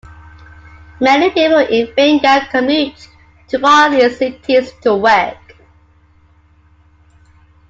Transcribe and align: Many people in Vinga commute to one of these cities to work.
Many 0.99 1.29
people 1.29 1.59
in 1.59 1.85
Vinga 1.95 2.49
commute 2.49 3.07
to 3.49 3.59
one 3.59 3.93
of 3.93 3.99
these 3.99 4.17
cities 4.17 4.71
to 4.81 4.95
work. 4.95 5.55